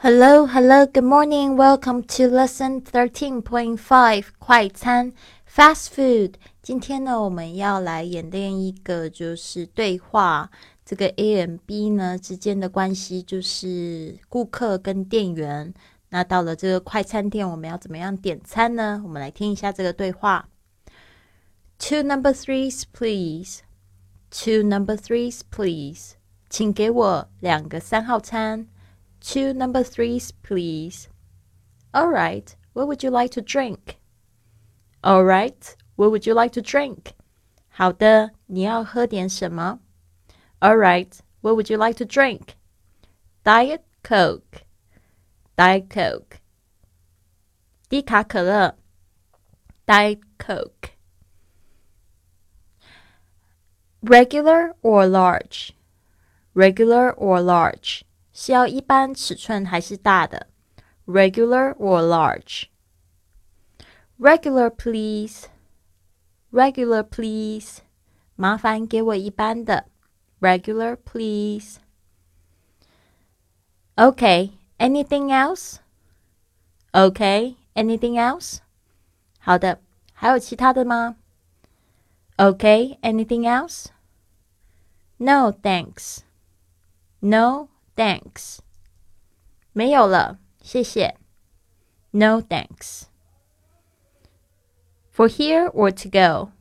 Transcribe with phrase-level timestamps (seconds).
[0.00, 1.56] Hello, hello, good morning.
[1.56, 5.14] Welcome to lesson thirteen point five 快餐
[5.48, 6.34] fast food。
[6.60, 10.50] 今天呢，我们要来演练一个就是对话。
[10.84, 15.72] 这个 A 和 B 呢之间的关系就是顾客跟店员。
[16.10, 19.00] 那到了这个快餐店，我们要怎么样点餐呢？
[19.02, 20.46] 我们来听一下这个对话。
[21.78, 23.60] Two number threes, please.
[24.30, 26.16] Two number threes, please.
[26.50, 28.66] 请给我两个三号餐。
[29.25, 31.09] Two number threes, please.
[31.93, 32.55] All right.
[32.73, 33.99] What would you like to drink?
[35.03, 35.75] All right.
[35.95, 37.13] What would you like to drink?
[37.69, 39.79] 好的，你要喝点什么？
[40.59, 41.13] All right.
[41.41, 42.55] What would you like to drink?
[43.43, 44.63] Diet Coke.
[45.55, 46.37] Diet Coke.
[47.89, 48.77] 低卡可乐。
[49.85, 50.91] Diet Coke.
[54.01, 55.71] Regular or large?
[56.53, 58.03] Regular or large?
[58.35, 60.47] 是要一般尺寸还是大的？
[61.05, 62.65] Regular or large?
[64.19, 65.47] Regular, please.
[66.51, 67.79] Regular, please.
[68.35, 69.85] 麻烦给我一般的。
[70.39, 71.77] Regular, please.
[73.95, 74.51] Okay.
[74.77, 75.77] Anything else?
[76.91, 77.55] Okay.
[77.73, 78.59] Anything else?
[79.39, 79.79] 好的，
[80.13, 81.17] 还有其他的吗？
[82.37, 82.99] Okay.
[83.01, 83.87] Anything else?
[85.17, 86.19] No, thanks.
[87.19, 88.59] No, Thanks，
[89.73, 91.17] 没有了，谢谢。
[92.11, 93.03] No thanks.
[95.11, 96.51] For here or to go?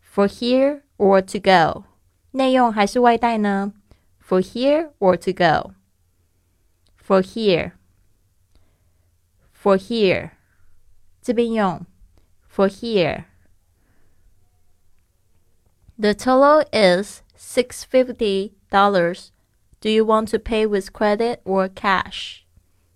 [0.00, 1.84] For here or to go?
[2.32, 3.72] 内用还是外带呢？
[4.20, 5.74] For here or to go?
[6.96, 7.72] For here.
[9.52, 10.32] For here.
[11.22, 11.86] 这边用
[12.50, 13.24] For here.
[15.98, 19.30] The total is six fifty dollars.
[19.82, 22.44] Do you want to pay with credit or cash?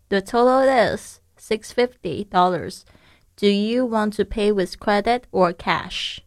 [0.08, 2.84] The total is $650.
[3.36, 6.20] Do you want to pay with credit or cash?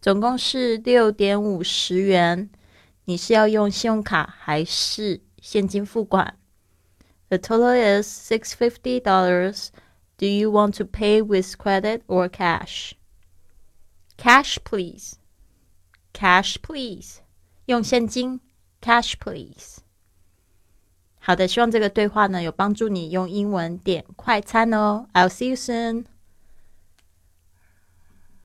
[0.00, 2.50] 总共是六点五十元。
[3.06, 6.34] 你是要用信用卡还是现金付款？
[7.28, 9.68] The total is six fifty dollars.
[10.18, 12.92] Do you want to pay with credit or cash?
[14.16, 15.14] Cash, please.
[16.12, 17.16] Cash, please.
[17.66, 18.40] 用现金。
[18.80, 19.78] Cash, please.
[21.29, 25.05] 好的，希望这个对话呢有帮助你用英文点快餐哦。
[25.13, 26.05] I'll see you soon.